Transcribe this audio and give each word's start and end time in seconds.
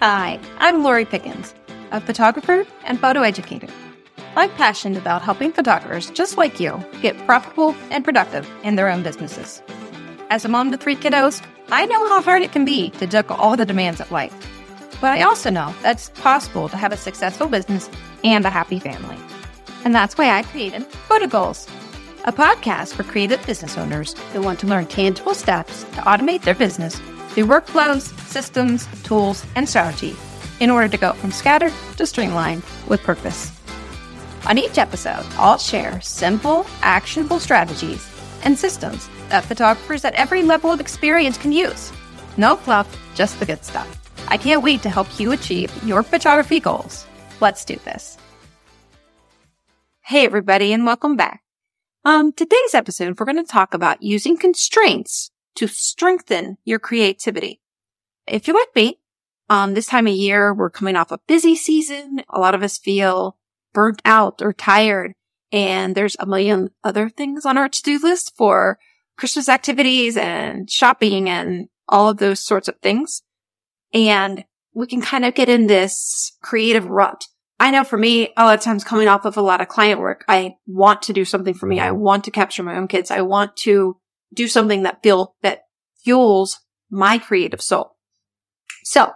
Hi, 0.00 0.38
I'm 0.58 0.84
Lori 0.84 1.04
Pickens, 1.04 1.56
a 1.90 2.00
photographer 2.00 2.64
and 2.84 3.00
photo 3.00 3.22
educator. 3.22 3.66
I'm 4.36 4.48
passionate 4.50 4.96
about 4.96 5.22
helping 5.22 5.50
photographers 5.50 6.08
just 6.10 6.36
like 6.36 6.60
you 6.60 6.80
get 7.02 7.18
profitable 7.26 7.74
and 7.90 8.04
productive 8.04 8.48
in 8.62 8.76
their 8.76 8.88
own 8.88 9.02
businesses. 9.02 9.60
As 10.30 10.44
a 10.44 10.48
mom 10.48 10.70
to 10.70 10.76
three 10.76 10.94
kiddos, 10.94 11.44
I 11.72 11.86
know 11.86 12.08
how 12.10 12.22
hard 12.22 12.42
it 12.42 12.52
can 12.52 12.64
be 12.64 12.90
to 12.90 13.08
juggle 13.08 13.34
all 13.38 13.56
the 13.56 13.66
demands 13.66 14.00
of 14.00 14.12
life. 14.12 14.32
But 15.00 15.18
I 15.18 15.22
also 15.22 15.50
know 15.50 15.74
that 15.82 15.96
it's 15.96 16.10
possible 16.10 16.68
to 16.68 16.76
have 16.76 16.92
a 16.92 16.96
successful 16.96 17.48
business 17.48 17.90
and 18.22 18.46
a 18.46 18.50
happy 18.50 18.78
family. 18.78 19.18
And 19.84 19.92
that's 19.92 20.16
why 20.16 20.30
I 20.30 20.44
created 20.44 20.86
Photo 20.86 21.26
Goals, 21.26 21.66
a 22.24 22.30
podcast 22.30 22.94
for 22.94 23.02
creative 23.02 23.44
business 23.46 23.76
owners 23.76 24.12
who 24.32 24.42
want 24.42 24.60
to 24.60 24.68
learn 24.68 24.86
tangible 24.86 25.34
steps 25.34 25.82
to 25.82 26.02
automate 26.02 26.42
their 26.42 26.54
business 26.54 27.00
through 27.30 27.46
workflows, 27.46 28.12
systems, 28.38 28.86
tools, 29.02 29.44
and 29.56 29.68
strategy 29.68 30.14
in 30.60 30.70
order 30.70 30.88
to 30.88 30.96
go 30.96 31.12
from 31.14 31.32
scattered 31.32 31.72
to 31.96 32.06
streamlined 32.06 32.62
with 32.86 33.02
purpose. 33.02 33.50
On 34.46 34.56
each 34.56 34.78
episode, 34.78 35.26
I'll 35.36 35.58
share 35.58 36.00
simple, 36.00 36.64
actionable 36.82 37.40
strategies 37.40 38.02
and 38.44 38.56
systems 38.56 39.08
that 39.30 39.44
photographers 39.44 40.04
at 40.04 40.14
every 40.14 40.42
level 40.42 40.70
of 40.70 40.80
experience 40.80 41.36
can 41.36 41.50
use. 41.50 41.92
No 42.36 42.54
fluff, 42.54 42.86
just 43.16 43.40
the 43.40 43.46
good 43.46 43.64
stuff. 43.64 43.88
I 44.28 44.36
can't 44.36 44.62
wait 44.62 44.82
to 44.82 44.90
help 44.90 45.18
you 45.18 45.32
achieve 45.32 45.72
your 45.82 46.04
photography 46.04 46.60
goals. 46.60 47.06
Let's 47.40 47.64
do 47.64 47.74
this. 47.84 48.18
Hey, 50.02 50.24
everybody, 50.24 50.72
and 50.72 50.86
welcome 50.86 51.16
back. 51.16 51.42
Um, 52.04 52.32
today's 52.32 52.74
episode, 52.74 53.18
we're 53.18 53.26
going 53.26 53.44
to 53.44 53.52
talk 53.52 53.74
about 53.74 54.02
using 54.02 54.36
constraints 54.36 55.32
to 55.56 55.66
strengthen 55.66 56.56
your 56.64 56.78
creativity. 56.78 57.60
If 58.30 58.46
you're 58.46 58.58
like 58.58 58.74
me, 58.74 58.98
um, 59.48 59.74
this 59.74 59.86
time 59.86 60.06
of 60.06 60.14
year, 60.14 60.52
we're 60.52 60.70
coming 60.70 60.96
off 60.96 61.10
a 61.10 61.20
busy 61.26 61.56
season. 61.56 62.22
A 62.28 62.38
lot 62.38 62.54
of 62.54 62.62
us 62.62 62.78
feel 62.78 63.36
burnt 63.72 64.02
out 64.04 64.42
or 64.42 64.52
tired. 64.52 65.12
And 65.50 65.94
there's 65.94 66.16
a 66.18 66.26
million 66.26 66.70
other 66.84 67.08
things 67.08 67.46
on 67.46 67.56
our 67.56 67.68
to-do 67.68 67.98
list 67.98 68.34
for 68.36 68.78
Christmas 69.16 69.48
activities 69.48 70.16
and 70.16 70.70
shopping 70.70 71.28
and 71.28 71.68
all 71.88 72.10
of 72.10 72.18
those 72.18 72.40
sorts 72.40 72.68
of 72.68 72.76
things. 72.80 73.22
And 73.94 74.44
we 74.74 74.86
can 74.86 75.00
kind 75.00 75.24
of 75.24 75.34
get 75.34 75.48
in 75.48 75.66
this 75.66 76.36
creative 76.42 76.86
rut. 76.86 77.24
I 77.58 77.70
know 77.70 77.82
for 77.82 77.96
me, 77.96 78.32
a 78.36 78.44
lot 78.44 78.58
of 78.58 78.60
times 78.60 78.84
coming 78.84 79.08
off 79.08 79.24
of 79.24 79.36
a 79.36 79.42
lot 79.42 79.60
of 79.60 79.68
client 79.68 80.00
work, 80.00 80.24
I 80.28 80.54
want 80.66 81.02
to 81.02 81.12
do 81.12 81.24
something 81.24 81.54
for 81.54 81.66
me. 81.66 81.80
I 81.80 81.90
want 81.90 82.24
to 82.24 82.30
capture 82.30 82.62
my 82.62 82.76
own 82.76 82.86
kids. 82.86 83.10
I 83.10 83.22
want 83.22 83.56
to 83.58 83.96
do 84.32 84.46
something 84.46 84.82
that 84.82 85.02
feel 85.02 85.34
that 85.42 85.62
fuels 86.04 86.60
my 86.90 87.18
creative 87.18 87.62
soul. 87.62 87.96
So 88.90 89.12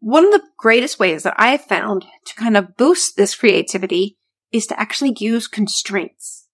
one 0.00 0.26
of 0.26 0.32
the 0.32 0.46
greatest 0.58 0.98
ways 0.98 1.22
that 1.22 1.32
I 1.38 1.52
have 1.52 1.64
found 1.64 2.04
to 2.26 2.34
kind 2.34 2.58
of 2.58 2.76
boost 2.76 3.16
this 3.16 3.34
creativity 3.34 4.18
is 4.52 4.66
to 4.66 4.78
actually 4.78 5.16
use 5.18 5.48
constraints. 5.48 6.46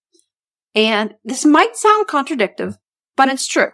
And 0.72 1.14
this 1.24 1.44
might 1.44 1.77
sound 1.77 2.06
contradictory, 2.06 2.74
but 3.16 3.28
it's 3.28 3.48
true. 3.48 3.72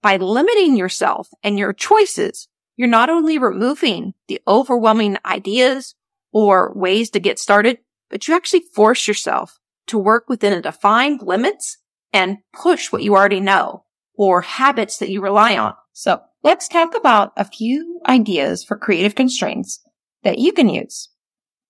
By 0.00 0.16
limiting 0.16 0.78
yourself 0.78 1.28
and 1.42 1.58
your 1.58 1.74
choices, 1.74 2.48
you're 2.74 2.88
not 2.88 3.10
only 3.10 3.36
removing 3.36 4.14
the 4.28 4.40
overwhelming 4.48 5.18
ideas 5.26 5.94
or 6.32 6.72
ways 6.74 7.10
to 7.10 7.20
get 7.20 7.38
started, 7.38 7.80
but 8.08 8.26
you 8.26 8.34
actually 8.34 8.62
force 8.74 9.06
yourself 9.06 9.58
to 9.88 9.98
work 9.98 10.24
within 10.30 10.54
a 10.54 10.62
defined 10.62 11.20
limits 11.20 11.76
and 12.14 12.38
push 12.54 12.90
what 12.90 13.02
you 13.02 13.14
already 13.14 13.40
know 13.40 13.84
or 14.14 14.40
habits 14.40 14.96
that 14.96 15.10
you 15.10 15.20
rely 15.20 15.58
on. 15.58 15.74
So 15.92 16.22
let's 16.46 16.68
talk 16.68 16.94
about 16.94 17.32
a 17.36 17.44
few 17.44 18.00
ideas 18.06 18.62
for 18.62 18.78
creative 18.78 19.16
constraints 19.16 19.80
that 20.22 20.38
you 20.38 20.52
can 20.52 20.68
use. 20.68 21.08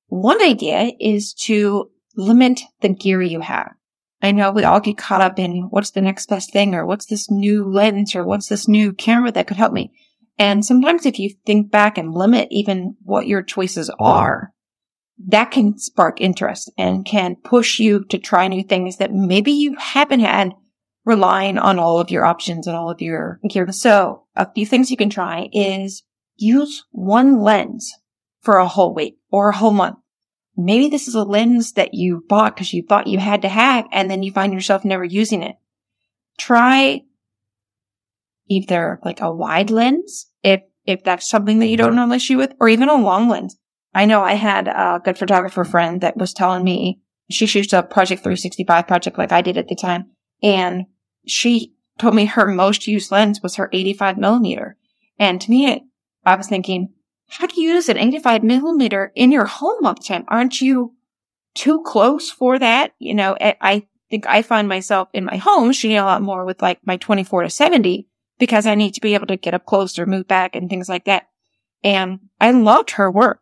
One 0.09 0.43
idea 0.43 0.93
is 1.01 1.33
to 1.45 1.91
limit 2.15 2.61
the 2.83 2.91
gear 2.91 3.23
you 3.23 3.41
have. 3.41 3.73
I 4.21 4.33
know 4.33 4.53
we 4.53 4.65
all 4.65 4.81
get 4.81 4.99
caught 4.99 5.23
up 5.23 5.39
in 5.39 5.69
what's 5.71 5.93
the 5.93 6.03
next 6.03 6.29
best 6.29 6.53
thing 6.53 6.75
or 6.75 6.85
what's 6.85 7.07
this 7.07 7.31
new 7.31 7.65
lens 7.65 8.15
or 8.15 8.23
what's 8.23 8.49
this 8.49 8.69
new 8.69 8.93
camera 8.93 9.33
that 9.33 9.47
could 9.47 9.57
help 9.57 9.73
me. 9.73 9.93
And 10.39 10.63
sometimes 10.63 11.07
if 11.07 11.19
you 11.19 11.31
think 11.47 11.71
back 11.71 11.97
and 11.97 12.13
limit 12.13 12.49
even 12.51 12.97
what 13.03 13.27
your 13.27 13.43
choices 13.43 13.91
are, 13.99 14.53
that 15.27 15.53
can 15.53 15.79
spark 15.79 16.21
interest 16.21 16.71
and 16.77 17.07
can 17.07 17.37
push 17.37 17.79
you 17.79 18.05
to 18.11 18.19
try 18.19 18.47
new 18.47 18.63
things 18.63 18.99
that 18.99 19.11
maybe 19.11 19.53
you 19.53 19.75
haven't 19.79 20.21
had 20.21 20.53
relying 21.07 21.57
on 21.57 21.79
all 21.79 22.01
of 22.01 22.11
your 22.11 22.27
options 22.27 22.67
and 22.67 22.77
all 22.77 22.91
of 22.91 23.01
your 23.01 23.41
gear. 23.49 23.71
So 23.71 24.25
a 24.35 24.53
few 24.53 24.67
things 24.67 24.91
you 24.91 24.97
can 24.97 25.09
try 25.09 25.49
is 25.53 26.03
use 26.37 26.85
one 26.91 27.41
lens 27.41 27.95
for 28.43 28.57
a 28.57 28.69
whole 28.69 28.93
week 28.93 29.17
or 29.31 29.49
a 29.49 29.57
whole 29.57 29.71
month. 29.71 29.97
Maybe 30.57 30.89
this 30.89 31.07
is 31.07 31.15
a 31.15 31.23
lens 31.23 31.73
that 31.73 31.95
you 31.95 32.25
bought 32.29 32.57
because 32.57 32.73
you 32.73 32.83
thought 32.83 33.07
you 33.07 33.19
had 33.19 33.43
to 33.43 33.49
have 33.49 33.87
and 33.93 34.11
then 34.11 34.23
you 34.23 34.33
find 34.33 34.53
yourself 34.53 34.85
never 34.85 35.05
using 35.05 35.43
it. 35.43 35.57
Try 36.39 37.03
either 38.49 38.99
like 39.05 39.21
a 39.21 39.33
wide 39.33 39.71
lens 39.71 40.27
if, 40.43 40.63
if 40.87 41.05
that's 41.05 41.29
something 41.29 41.61
that 41.61 41.67
you 41.67 41.77
don't 41.77 41.95
normally 41.95 42.19
shoot 42.19 42.39
with 42.39 42.55
or 42.59 42.69
even 42.69 42.89
a 42.89 42.97
long 42.97 43.29
lens. 43.29 43.57
I 43.95 44.07
know 44.07 44.23
I 44.23 44.35
had 44.35 44.67
a 44.67 45.01
good 45.05 45.19
photographer 45.19 45.65
friend 45.65 46.01
that 46.01 46.17
was 46.17 46.33
telling 46.33 46.65
me 46.65 47.01
she 47.31 47.47
shoots 47.47 47.73
a 47.73 47.83
Project 47.83 48.23
365 48.23 48.87
project 48.87 49.19
like 49.19 49.33
I 49.33 49.43
did 49.43 49.57
at 49.57 49.69
the 49.69 49.75
time. 49.75 50.11
And 50.43 50.87
she 51.27 51.75
told 51.99 52.15
me 52.15 52.27
her 52.27 52.47
most 52.47 52.87
used 52.87 53.11
lens 53.11 53.43
was 53.43 53.57
her 53.57 53.71
85 53.73 54.19
millimeter. 54.19 54.77
And 55.19 55.41
to 55.41 55.51
me, 55.51 55.85
I 56.25 56.37
was 56.37 56.47
thinking, 56.47 56.93
how 57.29 57.47
do 57.47 57.61
you 57.61 57.71
use 57.75 57.89
an 57.89 57.99
85 57.99 58.43
millimeter 58.43 59.13
in 59.15 59.33
your 59.33 59.47
home 59.47 59.85
all 59.85 59.95
the 59.95 60.03
time? 60.03 60.25
Aren't 60.29 60.61
you 60.61 60.95
too 61.55 61.83
close 61.83 62.31
for 62.31 62.59
that? 62.59 62.93
You 62.99 63.15
know, 63.15 63.37
I 63.41 63.87
think 64.11 64.27
I 64.27 64.43
find 64.43 64.69
myself 64.69 65.09
in 65.13 65.25
my 65.25 65.37
home 65.37 65.73
shooting 65.73 65.99
a 65.99 66.05
lot 66.05 66.23
more 66.23 66.45
with 66.45 66.63
like 66.63 66.79
my 66.87 66.97
24 66.97 67.45
to 67.45 67.51
70 67.51 68.09
because 68.39 68.67
I 68.67 68.75
need 68.75 68.93
to 68.95 69.01
be 69.01 69.15
able 69.15 69.27
to 69.29 69.37
get 69.37 69.55
up 69.55 69.65
close 69.65 69.99
or 69.99 70.07
move 70.07 70.29
back 70.29 70.55
and 70.55 70.69
things 70.69 70.89
like 70.89 71.07
that. 71.07 71.29
And 71.83 72.21
I 72.41 72.51
loved 72.51 72.93
her 72.93 73.11
work. 73.11 73.41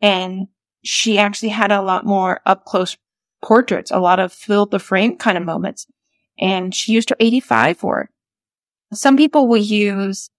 And 0.00 0.48
she 0.84 1.18
actually 1.18 1.48
had 1.48 1.72
a 1.72 1.82
lot 1.82 2.04
more 2.04 2.40
up 2.46 2.64
close 2.64 2.96
portraits, 3.42 3.90
a 3.90 3.98
lot 3.98 4.20
of 4.20 4.32
fill 4.32 4.66
the 4.66 4.78
frame 4.78 5.16
kind 5.16 5.38
of 5.38 5.44
moments. 5.44 5.86
And 6.38 6.74
she 6.74 6.92
used 6.92 7.10
her 7.10 7.16
85 7.18 7.78
for 7.78 8.00
it. 8.02 8.08
Some 8.92 9.16
people 9.16 9.48
will 9.48 9.56
use 9.56 10.30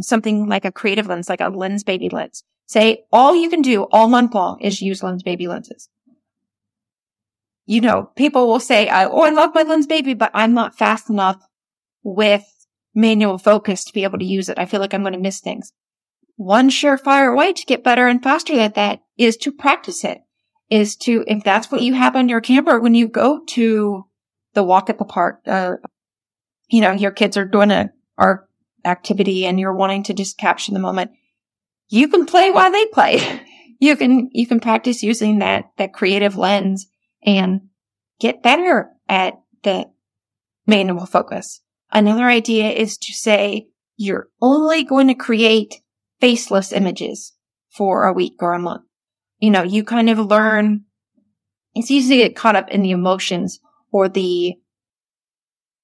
something 0.00 0.48
like 0.48 0.64
a 0.64 0.72
creative 0.72 1.06
lens, 1.06 1.28
like 1.28 1.40
a 1.40 1.50
Lensbaby 1.50 2.12
lens. 2.12 2.44
Say 2.66 3.04
all 3.12 3.34
you 3.34 3.50
can 3.50 3.62
do 3.62 3.82
all 3.90 4.08
month 4.08 4.34
long 4.34 4.60
is 4.60 4.80
use 4.80 5.00
Lensbaby 5.00 5.48
lenses. 5.48 5.88
You 7.66 7.80
know, 7.80 8.10
people 8.16 8.46
will 8.46 8.60
say, 8.60 8.88
Oh, 8.88 9.22
I 9.22 9.30
love 9.30 9.54
my 9.54 9.64
Lensbaby, 9.64 10.16
but 10.16 10.30
I'm 10.34 10.54
not 10.54 10.78
fast 10.78 11.10
enough 11.10 11.42
with 12.02 12.44
manual 12.94 13.38
focus 13.38 13.84
to 13.84 13.92
be 13.92 14.04
able 14.04 14.18
to 14.18 14.24
use 14.24 14.48
it. 14.48 14.58
I 14.58 14.66
feel 14.66 14.80
like 14.80 14.94
I'm 14.94 15.02
going 15.02 15.12
to 15.12 15.18
miss 15.18 15.40
things. 15.40 15.72
One 16.36 16.70
surefire 16.70 17.36
way 17.36 17.52
to 17.52 17.66
get 17.66 17.84
better 17.84 18.06
and 18.06 18.22
faster 18.22 18.58
at 18.58 18.74
that 18.74 19.00
is 19.18 19.36
to 19.38 19.52
practice 19.52 20.04
it. 20.04 20.22
Is 20.70 20.94
to, 20.98 21.24
if 21.26 21.42
that's 21.42 21.70
what 21.72 21.82
you 21.82 21.94
have 21.94 22.14
on 22.14 22.28
your 22.28 22.40
camera 22.40 22.80
when 22.80 22.94
you 22.94 23.08
go 23.08 23.40
to 23.48 24.06
the 24.54 24.62
walk 24.62 24.90
at 24.90 24.98
the 24.98 25.04
park, 25.04 25.40
uh, 25.46 25.76
you 26.68 26.80
know, 26.80 26.92
your 26.92 27.10
kids 27.10 27.36
are 27.36 27.44
doing 27.44 27.70
a 27.70 27.90
art 28.16 28.48
activity 28.84 29.46
and 29.46 29.58
you're 29.58 29.74
wanting 29.74 30.02
to 30.04 30.14
just 30.14 30.38
capture 30.38 30.72
the 30.72 30.78
moment, 30.78 31.10
you 31.88 32.08
can 32.08 32.26
play 32.26 32.50
while 32.50 32.70
they 32.70 32.86
play. 32.86 33.42
you 33.80 33.96
can, 33.96 34.30
you 34.32 34.46
can 34.46 34.60
practice 34.60 35.02
using 35.02 35.38
that, 35.38 35.70
that 35.78 35.92
creative 35.92 36.36
lens 36.36 36.86
and 37.24 37.62
get 38.20 38.42
better 38.42 38.90
at 39.08 39.34
the 39.62 39.86
manual 40.66 41.06
focus. 41.06 41.60
Another 41.92 42.24
idea 42.24 42.70
is 42.70 42.96
to 42.98 43.12
say 43.12 43.68
you're 43.96 44.28
only 44.40 44.84
going 44.84 45.08
to 45.08 45.14
create 45.14 45.82
faceless 46.20 46.72
images 46.72 47.32
for 47.68 48.04
a 48.04 48.12
week 48.12 48.34
or 48.40 48.52
a 48.52 48.58
month. 48.58 48.84
You 49.38 49.50
know, 49.50 49.62
you 49.62 49.84
kind 49.84 50.08
of 50.10 50.18
learn, 50.18 50.84
it's 51.74 51.90
easy 51.90 52.16
to 52.16 52.22
get 52.24 52.36
caught 52.36 52.56
up 52.56 52.68
in 52.68 52.82
the 52.82 52.90
emotions 52.90 53.58
or 53.92 54.08
the 54.08 54.54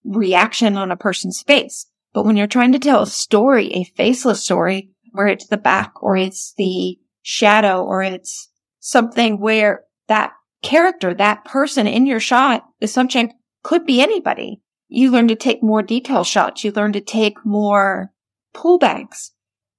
reaction 0.05 0.77
on 0.77 0.91
a 0.91 0.97
person's 0.97 1.43
face. 1.43 1.87
But 2.13 2.25
when 2.25 2.37
you're 2.37 2.47
trying 2.47 2.73
to 2.73 2.79
tell 2.79 3.03
a 3.03 3.07
story, 3.07 3.73
a 3.73 3.85
faceless 3.97 4.43
story, 4.43 4.91
where 5.13 5.27
it's 5.27 5.47
the 5.47 5.57
back 5.57 6.03
or 6.03 6.17
it's 6.17 6.55
the 6.57 6.99
shadow 7.23 7.83
or 7.83 8.03
it's 8.03 8.51
something 8.81 9.41
where 9.41 9.85
that 10.09 10.33
character, 10.63 11.15
that 11.15 11.45
person 11.45 11.87
in 11.87 12.07
your 12.07 12.21
shot, 12.21 12.65
subject 12.85 13.35
could 13.63 13.85
be 13.85 14.01
anybody. 14.01 14.63
You 14.89 15.11
learn 15.11 15.29
to 15.29 15.37
take 15.37 15.63
more 15.63 15.83
detail 15.83 16.23
shots. 16.23 16.63
You 16.63 16.71
learn 16.71 16.93
to 16.93 17.01
take 17.01 17.45
more 17.45 18.13
pullbacks 18.55 19.31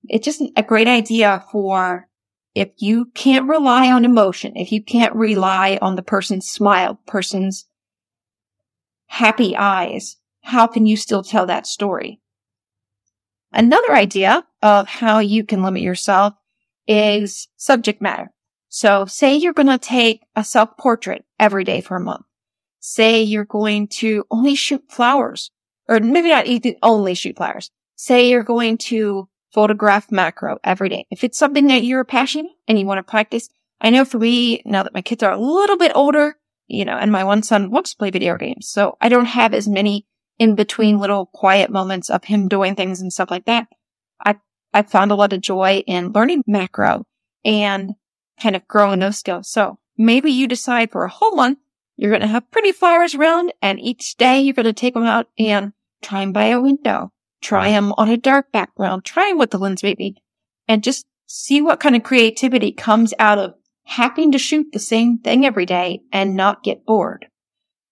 it's 0.10 0.26
just 0.26 0.42
a 0.56 0.64
great 0.64 0.88
idea 0.88 1.44
for 1.52 2.08
if 2.56 2.70
you 2.78 3.06
can't 3.14 3.48
rely 3.48 3.92
on 3.92 4.06
emotion, 4.06 4.54
if 4.56 4.72
you 4.72 4.84
can't 4.84 5.16
rely 5.16 5.78
on 5.82 5.96
the 5.96 6.02
person's 6.02 6.48
smile, 6.48 7.00
person's 7.06 7.68
happy 9.08 9.56
eyes, 9.56 10.18
how 10.42 10.68
can 10.68 10.86
you 10.86 10.96
still 10.96 11.24
tell 11.24 11.46
that 11.48 11.68
story? 11.68 12.22
Another 13.52 13.94
idea 13.94 14.46
of 14.62 14.88
how 14.88 15.20
you 15.20 15.44
can 15.44 15.64
limit 15.64 15.82
yourself 15.82 16.34
is 16.88 17.48
subject 17.58 18.02
matter. 18.02 18.32
So 18.70 19.06
say 19.06 19.36
you're 19.36 19.54
going 19.54 19.68
to 19.68 19.78
take 19.78 20.22
a 20.36 20.44
self 20.44 20.78
portrait 20.78 21.26
every 21.40 21.64
day 21.64 21.82
for 21.82 21.98
a 21.98 22.02
month. 22.02 22.26
Say 22.80 23.24
you're 23.24 23.46
going 23.46 23.88
to 24.00 24.26
only 24.30 24.56
shoot 24.56 24.84
flowers 24.90 25.52
or 25.88 26.00
maybe 26.00 26.30
not 26.30 26.48
even 26.48 26.76
only 26.84 27.14
shoot 27.14 27.38
flowers. 27.38 27.72
Say 27.96 28.30
you're 28.30 28.44
going 28.44 28.78
to 28.78 29.28
photograph 29.54 30.12
macro 30.12 30.60
every 30.64 30.90
day. 30.90 31.06
If 31.10 31.24
it's 31.24 31.38
something 31.38 31.68
that 31.68 31.84
you're 31.84 32.04
passionate 32.04 32.52
and 32.68 32.78
you 32.78 32.86
want 32.86 33.00
to 33.00 33.10
practice, 33.10 33.50
I 33.82 33.90
know 33.90 34.06
for 34.06 34.20
me, 34.20 34.62
now 34.66 34.84
that 34.84 34.94
my 34.94 35.02
kids 35.02 35.24
are 35.24 35.32
a 35.32 35.40
little 35.40 35.78
bit 35.78 35.92
older, 35.96 36.38
you 36.68 36.86
know, 36.86 36.98
and 36.98 37.12
my 37.12 37.24
one 37.24 37.44
son 37.44 37.72
wants 37.72 37.92
to 37.92 37.98
play 37.98 38.10
video 38.10 38.38
games. 38.38 38.68
So 38.68 38.98
I 39.02 39.10
don't 39.10 39.26
have 39.26 39.54
as 39.54 39.68
many 39.68 40.06
in 40.40 40.56
between 40.56 41.00
little 41.00 41.28
quiet 41.28 41.70
moments 41.72 42.10
of 42.10 42.24
him 42.26 42.48
doing 42.48 42.76
things 42.76 43.02
and 43.02 43.12
stuff 43.12 43.32
like 43.32 43.46
that. 43.46 43.68
I, 44.24 44.36
I 44.74 44.84
found 44.84 45.12
a 45.12 45.16
lot 45.16 45.34
of 45.34 45.42
joy 45.42 45.84
in 45.88 46.12
learning 46.12 46.44
macro 46.46 47.06
and 47.44 47.92
kind 48.40 48.56
of 48.56 48.68
growing 48.68 49.00
those 49.00 49.18
skills. 49.18 49.50
So 49.50 49.80
maybe 49.98 50.32
you 50.32 50.48
decide 50.48 50.92
for 50.92 51.06
a 51.06 51.10
whole 51.10 51.36
month, 51.36 51.60
you're 51.96 52.12
going 52.12 52.22
to 52.22 52.28
have 52.28 52.52
pretty 52.52 52.72
flowers 52.72 53.16
around 53.16 53.54
and 53.62 53.80
each 53.80 54.16
day 54.18 54.40
you're 54.40 54.54
going 54.54 54.66
to 54.66 54.74
take 54.74 54.94
them 54.94 55.04
out 55.04 55.28
and 55.40 55.74
try 56.04 56.20
them 56.20 56.34
by 56.34 56.46
a 56.46 56.62
window, 56.62 57.12
try 57.42 57.72
them 57.72 57.94
on 57.98 58.10
a 58.10 58.18
dark 58.18 58.52
background, 58.52 59.04
try 59.04 59.30
them 59.30 59.40
with 59.40 59.50
the 59.50 59.58
lens 59.58 59.82
maybe, 59.82 60.22
and 60.68 60.84
just 60.84 61.08
see 61.26 61.62
what 61.62 61.80
kind 61.80 61.96
of 61.96 62.04
creativity 62.04 62.72
comes 62.72 63.14
out 63.18 63.40
of 63.40 63.56
having 63.88 64.34
to 64.34 64.38
shoot 64.38 64.68
the 64.74 64.80
same 64.80 65.18
thing 65.18 65.46
every 65.46 65.66
day 65.66 66.02
and 66.12 66.36
not 66.36 66.62
get 66.62 66.86
bored. 66.86 67.26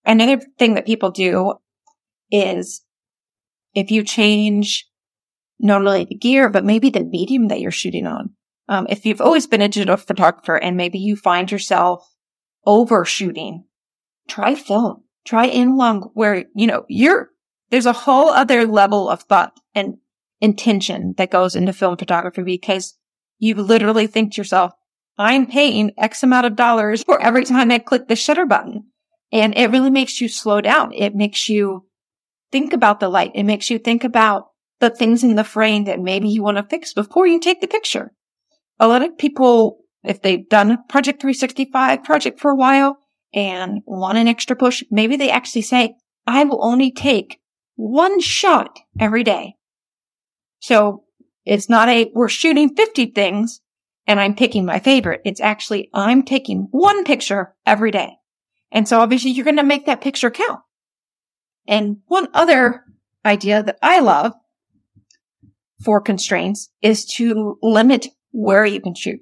Another 0.05 0.41
thing 0.59 0.75
that 0.75 0.85
people 0.85 1.09
do 1.09 1.53
is 2.29 2.83
if 3.73 3.91
you 3.91 4.03
change 4.03 4.89
not 5.57 5.79
only 5.79 6.03
the 6.03 6.15
gear, 6.15 6.49
but 6.49 6.65
maybe 6.65 6.89
the 6.89 7.03
medium 7.03 7.47
that 7.47 7.61
you're 7.61 7.71
shooting 7.71 8.05
on. 8.05 8.31
Um, 8.67 8.87
if 8.89 9.05
you've 9.05 9.21
always 9.21 9.47
been 9.47 9.61
a 9.61 9.69
digital 9.69 9.95
photographer 9.95 10.57
and 10.57 10.75
maybe 10.75 10.99
you 10.99 11.15
find 11.15 11.49
yourself 11.49 12.05
overshooting, 12.65 13.63
try 14.27 14.53
film, 14.53 15.03
try 15.23 15.45
in-lung 15.45 16.09
where, 16.13 16.43
you 16.53 16.67
know, 16.67 16.83
you're, 16.89 17.29
there's 17.69 17.85
a 17.85 17.93
whole 17.93 18.29
other 18.29 18.67
level 18.67 19.07
of 19.07 19.21
thought 19.23 19.53
and 19.73 19.95
intention 20.41 21.13
that 21.17 21.31
goes 21.31 21.55
into 21.55 21.71
film 21.71 21.95
photography 21.95 22.43
because 22.43 22.97
you 23.39 23.55
literally 23.55 24.07
think 24.07 24.33
to 24.33 24.41
yourself, 24.41 24.73
I'm 25.17 25.47
paying 25.47 25.91
X 25.97 26.23
amount 26.23 26.45
of 26.45 26.55
dollars 26.55 27.03
for 27.03 27.21
every 27.21 27.45
time 27.45 27.71
I 27.71 27.79
click 27.79 28.07
the 28.07 28.15
shutter 28.15 28.45
button. 28.45 28.85
And 29.31 29.57
it 29.57 29.71
really 29.71 29.89
makes 29.89 30.21
you 30.21 30.27
slow 30.27 30.61
down. 30.61 30.93
It 30.93 31.15
makes 31.15 31.49
you 31.49 31.85
think 32.51 32.73
about 32.73 32.99
the 32.99 33.09
light. 33.09 33.31
It 33.33 33.43
makes 33.43 33.69
you 33.69 33.79
think 33.79 34.03
about 34.03 34.47
the 34.79 34.89
things 34.89 35.23
in 35.23 35.35
the 35.35 35.43
frame 35.43 35.85
that 35.85 35.99
maybe 35.99 36.29
you 36.29 36.43
want 36.43 36.57
to 36.57 36.63
fix 36.63 36.93
before 36.93 37.27
you 37.27 37.39
take 37.39 37.61
the 37.61 37.67
picture. 37.67 38.11
A 38.79 38.87
lot 38.87 39.01
of 39.01 39.17
people, 39.17 39.79
if 40.03 40.21
they've 40.21 40.47
done 40.47 40.77
Project 40.89 41.21
365 41.21 42.03
project 42.03 42.39
for 42.39 42.51
a 42.51 42.55
while 42.55 42.99
and 43.33 43.81
want 43.85 44.17
an 44.17 44.27
extra 44.27 44.55
push, 44.55 44.83
maybe 44.91 45.15
they 45.15 45.29
actually 45.29 45.61
say, 45.61 45.95
I 46.27 46.43
will 46.43 46.63
only 46.63 46.91
take 46.91 47.39
one 47.75 48.19
shot 48.19 48.79
every 48.99 49.23
day. 49.23 49.55
So 50.59 51.03
it's 51.45 51.69
not 51.69 51.89
a, 51.89 52.11
we're 52.13 52.29
shooting 52.29 52.75
50 52.75 53.07
things 53.07 53.61
and 54.07 54.19
I'm 54.19 54.35
picking 54.35 54.65
my 54.65 54.79
favorite. 54.79 55.21
It's 55.25 55.41
actually, 55.41 55.89
I'm 55.93 56.23
taking 56.23 56.67
one 56.71 57.03
picture 57.03 57.55
every 57.65 57.91
day. 57.91 58.17
And 58.71 58.87
so 58.87 58.99
obviously 58.99 59.31
you're 59.31 59.45
going 59.45 59.57
to 59.57 59.63
make 59.63 59.85
that 59.85 60.01
picture 60.01 60.31
count. 60.31 60.59
And 61.67 61.97
one 62.07 62.27
other 62.33 62.83
idea 63.25 63.63
that 63.63 63.77
I 63.81 63.99
love 63.99 64.33
for 65.83 65.99
constraints 66.01 66.69
is 66.81 67.05
to 67.05 67.57
limit 67.61 68.07
where 68.31 68.65
you 68.65 68.81
can 68.81 68.95
shoot. 68.95 69.21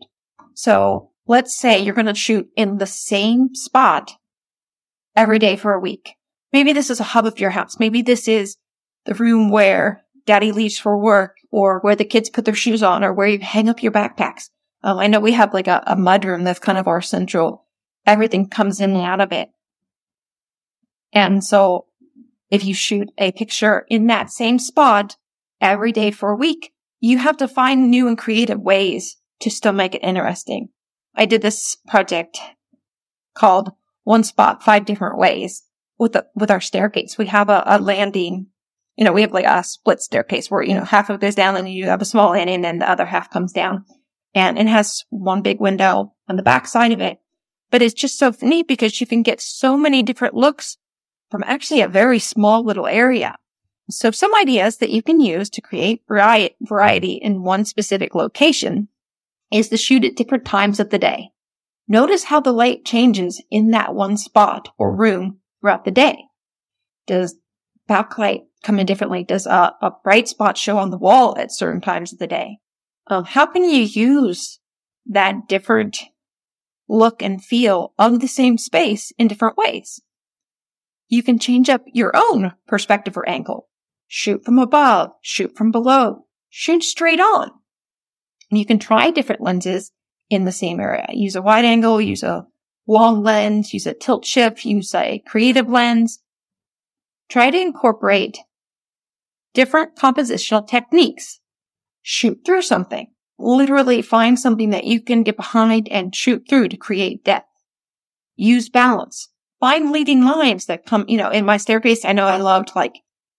So 0.54 1.12
let's 1.28 1.58
say 1.58 1.80
you're 1.80 1.96
going 1.96 2.08
to 2.08 2.16
shoot 2.16 2.50
in 2.56 2.78
the 2.78 2.86
same 2.86 3.56
spot 3.56 4.12
every 5.16 5.40
day 5.40 5.56
for 5.56 5.74
a 5.74 5.80
week. 5.80 6.16
Maybe 6.52 6.74
this 6.74 6.90
is 6.90 7.00
a 7.00 7.06
hub 7.06 7.26
of 7.26 7.40
your 7.40 7.52
house. 7.52 7.80
Maybe 7.80 8.02
this 8.02 8.28
is 8.28 8.58
the 9.06 9.16
room 9.16 9.50
where 9.50 10.04
daddy 10.26 10.52
leaves 10.52 10.78
for 10.78 10.98
work 10.98 11.38
or 11.52 11.80
where 11.80 11.96
the 11.96 12.06
kids 12.06 12.30
put 12.30 12.46
their 12.46 12.54
shoes 12.54 12.84
on 12.84 13.04
or 13.04 13.14
where 13.14 13.28
you 13.28 13.40
hang 13.40 13.70
up 13.70 13.84
your 13.84 13.92
backpacks. 13.92 14.50
Um, 14.84 15.00
I 15.00 15.08
know 15.08 15.20
we 15.20 15.32
have 15.32 15.54
like 15.54 15.68
a, 15.68 15.84
a 15.88 15.96
mud 15.96 16.26
room 16.26 16.44
that's 16.44 16.60
kind 16.60 16.78
of 16.78 16.88
our 16.88 17.02
central, 17.02 17.66
everything 18.06 18.50
comes 18.50 18.82
in 18.82 18.92
and 18.92 19.02
out 19.02 19.22
of 19.22 19.32
it. 19.32 19.50
And 21.14 21.44
so 21.44 21.86
if 22.50 22.66
you 22.66 22.74
shoot 22.74 23.10
a 23.18 23.32
picture 23.32 23.86
in 23.90 24.08
that 24.08 24.30
same 24.30 24.60
spot 24.60 25.16
every 25.62 25.92
day 25.92 26.12
for 26.12 26.32
a 26.32 26.36
week, 26.36 26.74
you 27.00 27.18
have 27.18 27.38
to 27.38 27.48
find 27.48 27.90
new 27.90 28.08
and 28.08 28.18
creative 28.18 28.60
ways 28.60 29.18
to 29.42 29.50
still 29.50 29.74
make 29.74 29.96
it 29.96 30.04
interesting. 30.04 30.70
I 31.16 31.26
did 31.26 31.42
this 31.42 31.78
project 31.88 32.40
called 33.36 33.72
One 34.04 34.24
Spot 34.24 34.64
Five 34.64 34.86
Different 34.86 35.18
Ways 35.18 35.64
with 35.98 36.14
the, 36.14 36.26
with 36.36 36.52
our 36.52 36.62
staircase. 36.62 37.18
We 37.18 37.28
have 37.28 37.50
a, 37.50 37.64
a 37.66 37.80
landing 37.80 38.48
you 38.96 39.04
know, 39.04 39.12
we 39.12 39.22
have 39.22 39.34
like 39.34 39.46
a 39.46 39.64
split 39.64 40.02
staircase 40.02 40.52
where, 40.52 40.62
you 40.62 40.76
know, 40.76 40.84
half 40.84 41.10
of 41.10 41.16
it 41.16 41.22
goes 41.22 41.34
down 41.36 41.56
and 41.56 41.68
you 41.68 41.86
have 41.86 42.02
a 42.02 42.06
small 42.06 42.32
landing 42.32 42.64
and 42.64 42.80
the 42.80 42.88
other 42.88 43.06
half 43.06 43.32
comes 43.32 43.52
down 43.52 43.86
and 44.36 44.58
it 44.58 44.68
has 44.68 45.04
one 45.10 45.42
big 45.42 45.60
window 45.60 46.14
on 46.28 46.36
the 46.36 46.44
back 46.44 46.68
side 46.68 46.92
of 46.92 47.02
it. 47.02 47.20
But 47.72 47.82
it's 47.82 47.94
just 47.94 48.18
so 48.18 48.34
neat 48.42 48.68
because 48.68 49.02
you 49.02 49.08
can 49.08 49.24
get 49.24 49.42
so 49.42 49.76
many 49.78 50.04
different 50.04 50.36
looks 50.36 50.78
from 51.32 51.44
actually 51.46 51.82
a 51.82 51.88
very 51.88 52.20
small 52.20 52.64
little 52.64 52.88
area. 52.88 53.36
So 53.90 54.12
some 54.12 54.34
ideas 54.36 54.78
that 54.78 54.92
you 54.92 55.02
can 55.02 55.20
use 55.20 55.50
to 55.52 55.62
create 55.62 56.04
variety 56.08 57.14
in 57.14 57.44
one 57.44 57.66
specific 57.66 58.16
location 58.16 58.88
is 59.52 59.70
to 59.70 59.78
shoot 59.78 60.06
at 60.06 60.16
different 60.16 60.46
times 60.46 60.80
of 60.80 60.90
the 60.90 61.00
day. 61.00 61.30
Notice 61.88 62.26
how 62.26 62.40
the 62.40 62.54
light 62.54 62.86
changes 62.86 63.42
in 63.52 63.72
that 63.72 63.94
one 63.94 64.18
spot 64.18 64.70
or 64.78 64.96
room 64.96 65.40
throughout 65.60 65.84
the 65.86 65.92
day. 65.92 66.24
Does 67.08 67.36
backlight 67.90 68.44
come 68.64 68.80
in 68.80 68.86
differently? 68.86 69.24
Does 69.24 69.46
a, 69.46 69.76
a 69.82 69.92
bright 70.04 70.28
spot 70.28 70.58
show 70.58 70.78
on 70.78 70.90
the 70.90 70.98
wall 70.98 71.38
at 71.38 71.52
certain 71.52 71.82
times 71.82 72.14
of 72.14 72.20
the 72.20 72.28
day? 72.28 72.60
Um, 73.08 73.26
how 73.26 73.46
can 73.46 73.64
you 73.64 73.82
use 73.82 74.60
that 75.06 75.48
different 75.48 76.00
look 76.88 77.22
and 77.22 77.44
feel 77.44 77.94
of 77.98 78.20
the 78.20 78.28
same 78.28 78.58
space 78.58 79.12
in 79.18 79.28
different 79.28 79.58
ways? 79.58 80.02
You 81.10 81.22
can 81.24 81.40
change 81.40 81.70
up 81.70 81.84
your 81.88 82.12
own 82.16 82.54
perspective 82.68 83.18
or 83.18 83.28
angle. 83.28 83.68
Shoot 84.08 84.46
from 84.46 84.60
above, 84.60 85.12
shoot 85.22 85.56
from 85.56 85.72
below, 85.72 86.26
shoot 86.50 86.84
straight 86.84 87.20
on. 87.20 87.52
And 88.50 88.60
you 88.60 88.66
can 88.66 88.80
try 88.80 89.12
different 89.12 89.42
lenses 89.42 89.92
in 90.30 90.46
the 90.46 90.52
same 90.52 90.80
area. 90.80 91.08
Use 91.12 91.36
a 91.36 91.42
wide 91.42 91.66
angle, 91.66 92.00
use 92.00 92.24
a 92.24 92.46
long 92.88 93.24
lens, 93.24 93.74
use 93.74 93.86
a 93.86 93.94
tilt 93.94 94.26
shift, 94.26 94.66
use 94.66 94.94
a 94.94 95.22
creative 95.28 95.70
lens. 95.70 96.20
Try 97.30 97.50
to 97.50 97.60
incorporate 97.60 98.38
different 99.54 99.96
compositional 99.96 100.68
techniques 100.68 101.40
shoot 102.04 102.42
through 102.46 102.62
something. 102.62 103.08
Literally 103.40 104.02
find 104.02 104.40
something 104.40 104.70
that 104.70 104.84
you 104.84 105.02
can 105.02 105.24
get 105.24 105.36
behind 105.36 105.90
and 105.90 106.16
shoot 106.16 106.46
through 106.48 106.70
to 106.70 106.78
create 106.78 107.26
depth. 107.26 107.48
Use 108.36 108.70
balance. 108.70 109.30
Find 109.60 109.92
leading 109.92 110.24
lines 110.24 110.66
that 110.68 110.86
come, 110.86 111.06
you 111.08 111.18
know, 111.18 111.30
in 111.30 111.46
my 111.46 111.58
staircase, 111.58 112.06
I 112.06 112.14
know 112.14 112.28
I 112.28 112.38
loved 112.38 112.72
like 112.76 112.94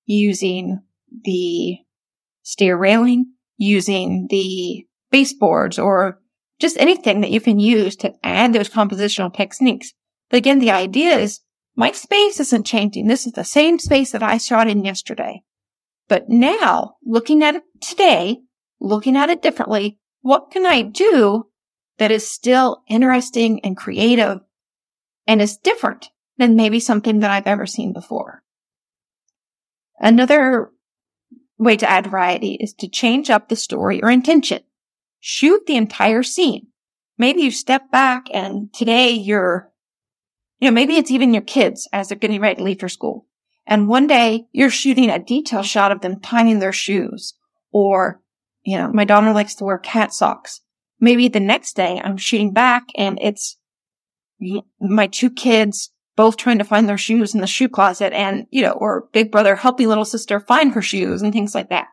using 0.06 0.80
the 1.24 1.76
stair 2.42 2.76
railing, 2.76 3.32
using 3.56 4.26
the 4.30 4.86
baseboards 5.10 5.78
or 5.78 6.18
just 6.58 6.76
anything 6.78 7.20
that 7.20 7.30
you 7.30 7.40
can 7.40 7.58
use 7.58 7.96
to 7.96 8.12
add 8.22 8.52
those 8.52 8.68
compositional 8.68 9.34
techniques. 9.34 9.92
But 10.30 10.38
again, 10.38 10.58
the 10.58 10.70
idea 10.70 11.18
is 11.18 11.40
my 11.76 11.92
space 11.92 12.40
isn't 12.40 12.66
changing. 12.66 13.06
This 13.06 13.26
is 13.26 13.32
the 13.32 13.44
same 13.44 13.78
space 13.78 14.12
that 14.12 14.22
I 14.22 14.38
shot 14.38 14.68
in 14.68 14.84
yesterday. 14.84 15.42
But 16.08 16.28
now, 16.28 16.96
looking 17.04 17.42
at 17.42 17.56
it 17.56 17.62
today, 17.80 18.38
looking 18.84 19.16
at 19.16 19.30
it 19.30 19.42
differently. 19.42 19.98
What 20.20 20.50
can 20.50 20.66
I 20.66 20.82
do 20.82 21.46
that 21.98 22.10
is 22.10 22.28
still 22.28 22.82
interesting 22.88 23.60
and 23.64 23.76
creative 23.76 24.40
and 25.26 25.40
is 25.40 25.56
different 25.56 26.10
than 26.36 26.56
maybe 26.56 26.80
something 26.80 27.20
that 27.20 27.30
I've 27.30 27.46
ever 27.46 27.66
seen 27.66 27.92
before? 27.92 28.42
Another 29.98 30.70
way 31.56 31.76
to 31.76 31.88
add 31.88 32.06
variety 32.06 32.54
is 32.54 32.74
to 32.74 32.88
change 32.88 33.30
up 33.30 33.48
the 33.48 33.56
story 33.56 34.02
or 34.02 34.10
intention. 34.10 34.60
Shoot 35.20 35.66
the 35.66 35.76
entire 35.76 36.22
scene. 36.22 36.66
Maybe 37.16 37.42
you 37.42 37.50
step 37.50 37.90
back 37.90 38.26
and 38.34 38.72
today 38.74 39.12
you're, 39.12 39.70
you 40.58 40.68
know, 40.68 40.74
maybe 40.74 40.96
it's 40.96 41.10
even 41.10 41.32
your 41.32 41.42
kids 41.42 41.88
as 41.92 42.08
they're 42.08 42.18
getting 42.18 42.40
ready 42.40 42.56
to 42.56 42.62
leave 42.62 42.80
for 42.80 42.88
school. 42.88 43.26
And 43.66 43.88
one 43.88 44.06
day 44.06 44.46
you're 44.52 44.68
shooting 44.68 45.08
a 45.08 45.18
detail 45.18 45.62
shot 45.62 45.92
of 45.92 46.00
them 46.00 46.20
tying 46.20 46.58
their 46.58 46.72
shoes 46.72 47.34
or 47.72 48.20
you 48.64 48.78
know, 48.78 48.90
my 48.92 49.04
daughter 49.04 49.32
likes 49.32 49.54
to 49.56 49.64
wear 49.64 49.78
cat 49.78 50.12
socks. 50.12 50.60
Maybe 51.00 51.28
the 51.28 51.40
next 51.40 51.76
day 51.76 52.00
I'm 52.02 52.16
shooting 52.16 52.52
back 52.52 52.84
and 52.96 53.18
it's 53.20 53.58
my 54.80 55.06
two 55.06 55.30
kids 55.30 55.90
both 56.16 56.36
trying 56.36 56.58
to 56.58 56.64
find 56.64 56.88
their 56.88 56.98
shoes 56.98 57.34
in 57.34 57.40
the 57.40 57.46
shoe 57.46 57.68
closet 57.68 58.12
and, 58.12 58.46
you 58.50 58.62
know, 58.62 58.72
or 58.72 59.08
big 59.12 59.30
brother 59.32 59.56
helping 59.56 59.88
little 59.88 60.04
sister 60.04 60.40
find 60.40 60.72
her 60.72 60.82
shoes 60.82 61.22
and 61.22 61.32
things 61.32 61.54
like 61.54 61.68
that. 61.70 61.88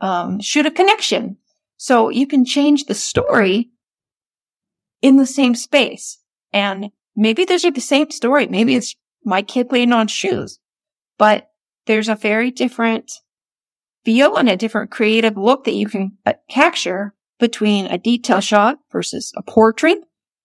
Um, 0.00 0.40
shoot 0.40 0.66
a 0.66 0.70
connection. 0.70 1.36
So 1.76 2.08
you 2.08 2.26
can 2.26 2.44
change 2.44 2.84
the 2.84 2.94
story 2.94 3.70
in 5.02 5.16
the 5.16 5.26
same 5.26 5.54
space. 5.54 6.18
And 6.52 6.90
maybe 7.16 7.44
there's 7.44 7.62
the 7.62 7.80
same 7.80 8.10
story. 8.10 8.46
Maybe 8.46 8.76
it's 8.76 8.94
my 9.24 9.42
kid 9.42 9.68
playing 9.68 9.92
on 9.92 10.06
shoes, 10.06 10.58
but 11.18 11.48
there's 11.86 12.08
a 12.08 12.14
very 12.14 12.50
different 12.50 13.10
feel 14.04 14.36
and 14.36 14.48
a 14.48 14.56
different 14.56 14.90
creative 14.90 15.36
look 15.36 15.64
that 15.64 15.74
you 15.74 15.88
can 15.88 16.16
uh, 16.26 16.34
capture 16.48 17.14
between 17.38 17.86
a 17.86 17.98
detail 17.98 18.40
shot 18.40 18.78
versus 18.92 19.32
a 19.36 19.42
portrait 19.42 19.98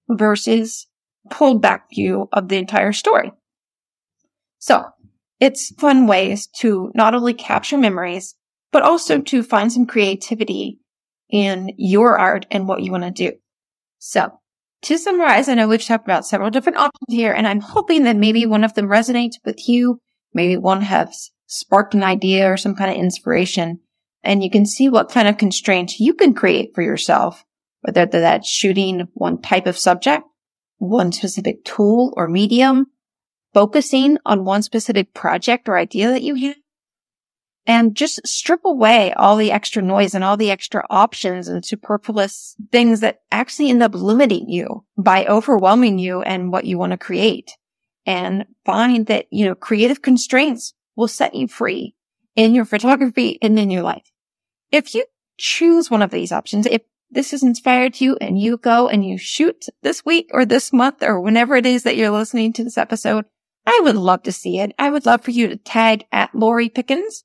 versus 0.10 0.88
pulled 1.30 1.62
back 1.62 1.90
view 1.90 2.30
of 2.32 2.48
the 2.48 2.58
entire 2.58 2.94
story. 2.94 3.32
So 4.60 4.86
it's 5.40 5.74
fun 5.76 6.08
ways 6.08 6.48
to 6.58 6.92
not 6.96 7.14
only 7.14 7.34
capture 7.34 7.78
memories, 7.78 8.36
but 8.72 8.84
also 8.84 9.22
to 9.22 9.44
find 9.44 9.72
some 9.72 9.86
creativity 9.86 10.80
in 11.30 11.72
your 11.78 12.18
art 12.18 12.46
and 12.52 12.68
what 12.68 12.82
you 12.82 12.92
want 12.92 13.04
to 13.04 13.12
do. 13.12 13.38
So 14.00 14.40
to 14.84 14.98
summarize, 14.98 15.50
I 15.50 15.56
know 15.56 15.68
we've 15.68 15.84
talked 15.84 16.06
about 16.06 16.26
several 16.26 16.50
different 16.50 16.78
options 16.78 17.08
here, 17.10 17.34
and 17.34 17.48
I'm 17.48 17.62
hoping 17.62 18.04
that 18.04 18.16
maybe 18.16 18.46
one 18.46 18.64
of 18.64 18.74
them 18.74 18.88
resonates 18.88 19.36
with 19.44 19.68
you. 19.68 20.00
Maybe 20.34 20.58
one 20.58 20.82
has 20.82 21.32
sparked 21.58 21.94
an 21.94 22.04
idea 22.04 22.52
or 22.52 22.58
some 22.58 22.76
kind 22.76 22.92
of 22.92 22.98
inspiration, 22.98 23.80
and 24.24 24.44
you 24.44 24.50
can 24.50 24.66
see 24.66 24.90
what 24.90 25.12
kind 25.12 25.28
of 25.28 25.38
constraints 25.38 26.00
you 26.00 26.14
can 26.14 26.34
create 26.34 26.74
for 26.74 26.82
yourself, 26.82 27.44
whether 27.82 28.06
that's 28.06 28.50
shooting 28.50 29.08
one 29.14 29.42
type 29.42 29.68
of 29.68 29.78
subject, 29.78 30.24
one 30.78 31.12
specific 31.12 31.64
tool 31.64 32.14
or 32.18 32.28
medium, 32.28 32.88
focusing 33.54 34.18
on 34.26 34.46
one 34.46 34.62
specific 34.62 35.14
project 35.14 35.70
or 35.70 35.78
idea 35.78 36.10
that 36.10 36.24
you 36.24 36.36
have, 36.36 36.56
and 37.66 37.96
just 37.96 38.26
strip 38.28 38.64
away 38.66 39.14
all 39.14 39.38
the 39.38 39.52
extra 39.52 39.82
noise 39.82 40.14
and 40.14 40.24
all 40.24 40.38
the 40.38 40.52
extra 40.52 40.86
options 40.90 41.48
and 41.48 41.66
superfluous 41.66 42.56
things 42.72 43.00
that 43.00 43.22
actually 43.32 43.70
end 43.70 43.82
up 43.82 43.96
limiting 43.96 44.50
you 44.50 44.84
by 44.98 45.26
overwhelming 45.26 45.98
you 45.98 46.22
and 46.22 46.52
what 46.52 46.66
you 46.66 46.78
want 46.78 46.92
to 46.92 46.98
create. 46.98 47.52
And 48.08 48.46
find 48.66 49.08
that, 49.08 49.26
you 49.32 49.46
know, 49.46 49.56
creative 49.56 50.04
constraints 50.04 50.76
will 50.96 51.08
set 51.08 51.36
you 51.36 51.48
free 51.48 51.96
in 52.36 52.54
your 52.54 52.66
photography 52.66 53.38
and 53.42 53.58
in 53.58 53.70
your 53.70 53.84
life. 53.84 54.12
If 54.72 54.94
you 54.94 55.06
choose 55.38 55.90
one 55.90 56.02
of 56.02 56.12
these 56.12 56.32
options, 56.32 56.66
if 56.66 56.82
this 57.10 57.32
has 57.32 57.44
inspired 57.44 58.02
you 58.02 58.18
and 58.20 58.40
you 58.40 58.58
go 58.58 58.88
and 58.88 59.06
you 59.06 59.18
shoot 59.18 59.68
this 59.84 60.04
week 60.06 60.30
or 60.34 60.46
this 60.46 60.74
month 60.74 61.04
or 61.04 61.20
whenever 61.20 61.56
it 61.56 61.66
is 61.66 61.84
that 61.84 61.96
you're 61.96 62.10
listening 62.10 62.54
to 62.54 62.64
this 62.64 62.78
episode, 62.78 63.26
I 63.66 63.80
would 63.84 63.96
love 63.96 64.24
to 64.24 64.32
see 64.32 64.60
it. 64.60 64.74
I 64.78 64.90
would 64.90 65.06
love 65.06 65.24
for 65.24 65.32
you 65.32 65.48
to 65.48 65.56
tag 65.56 66.06
at 66.12 66.36
Lori 66.36 66.70
Pickens 66.70 67.24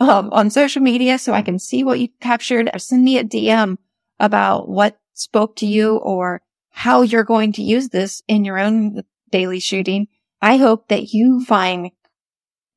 um, 0.00 0.30
on 0.32 0.50
social 0.50 0.82
media 0.82 1.18
so 1.18 1.32
I 1.32 1.42
can 1.42 1.58
see 1.58 1.82
what 1.82 2.00
you 2.00 2.08
captured 2.20 2.70
or 2.72 2.78
send 2.78 3.04
me 3.04 3.18
a 3.18 3.24
DM 3.24 3.78
about 4.18 4.68
what 4.68 4.98
spoke 5.14 5.56
to 5.56 5.66
you 5.66 5.96
or 5.96 6.42
how 6.70 7.02
you're 7.02 7.24
going 7.24 7.52
to 7.52 7.62
use 7.62 7.88
this 7.88 8.22
in 8.28 8.44
your 8.44 8.58
own 8.58 9.02
daily 9.30 9.60
shooting. 9.60 10.08
I 10.40 10.56
hope 10.56 10.88
that 10.88 11.12
you 11.12 11.44
find 11.44 11.90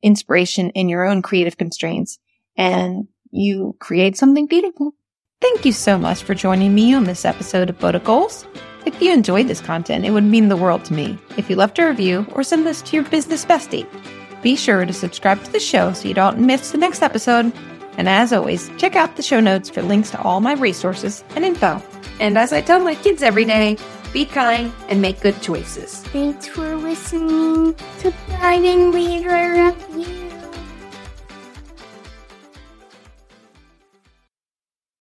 inspiration 0.05 0.69
in 0.69 0.87
your 0.87 1.03
own 1.03 1.21
creative 1.21 1.57
constraints 1.57 2.19
and 2.55 3.07
you 3.31 3.75
create 3.79 4.15
something 4.15 4.45
beautiful. 4.45 4.93
Thank 5.41 5.65
you 5.65 5.73
so 5.73 5.97
much 5.97 6.23
for 6.23 6.33
joining 6.33 6.73
me 6.73 6.93
on 6.93 7.03
this 7.03 7.25
episode 7.25 7.69
of 7.69 7.77
Photo 7.77 7.99
Goals. 7.99 8.45
If 8.85 9.01
you 9.01 9.11
enjoyed 9.11 9.47
this 9.47 9.61
content, 9.61 10.05
it 10.05 10.11
would 10.11 10.23
mean 10.23 10.47
the 10.47 10.55
world 10.55 10.85
to 10.85 10.93
me 10.93 11.17
if 11.37 11.49
you 11.49 11.55
left 11.55 11.79
a 11.79 11.87
review 11.87 12.25
or 12.33 12.43
send 12.43 12.65
this 12.65 12.81
to 12.83 12.95
your 12.95 13.03
business 13.05 13.43
bestie. 13.43 13.87
Be 14.43 14.55
sure 14.55 14.85
to 14.85 14.93
subscribe 14.93 15.43
to 15.43 15.51
the 15.51 15.59
show 15.59 15.91
so 15.91 16.07
you 16.07 16.13
don't 16.13 16.39
miss 16.39 16.71
the 16.71 16.77
next 16.77 17.01
episode. 17.01 17.51
And 17.97 18.07
as 18.07 18.31
always, 18.31 18.69
check 18.77 18.95
out 18.95 19.15
the 19.15 19.23
show 19.23 19.39
notes 19.39 19.69
for 19.69 19.81
links 19.81 20.11
to 20.11 20.21
all 20.21 20.39
my 20.39 20.53
resources 20.53 21.23
and 21.35 21.43
info. 21.43 21.81
And 22.19 22.37
as 22.37 22.53
I 22.53 22.61
tell 22.61 22.79
my 22.79 22.95
kids 22.95 23.23
every 23.23 23.45
day, 23.45 23.77
be 24.15 24.25
kind 24.25 24.71
and 24.87 25.01
make 25.01 25.19
good 25.19 25.41
choices. 25.41 25.99
Thanks 26.15 26.47
for 26.47 26.77
listening 26.77 27.75
to 27.99 28.13
Guiding 28.29 28.91
Leader 28.91 29.75
You. 29.93 30.24